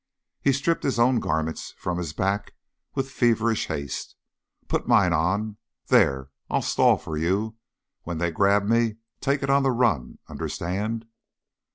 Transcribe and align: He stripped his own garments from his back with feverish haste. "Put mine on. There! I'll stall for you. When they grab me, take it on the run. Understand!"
He 0.41 0.51
stripped 0.51 0.81
his 0.83 0.97
own 0.97 1.19
garments 1.19 1.75
from 1.77 1.99
his 1.99 2.11
back 2.11 2.53
with 2.95 3.11
feverish 3.11 3.67
haste. 3.67 4.15
"Put 4.67 4.87
mine 4.87 5.13
on. 5.13 5.57
There! 5.89 6.31
I'll 6.49 6.63
stall 6.63 6.97
for 6.97 7.17
you. 7.19 7.55
When 8.01 8.17
they 8.17 8.31
grab 8.31 8.65
me, 8.65 8.95
take 9.19 9.43
it 9.43 9.51
on 9.51 9.61
the 9.61 9.69
run. 9.69 10.17
Understand!" 10.27 11.05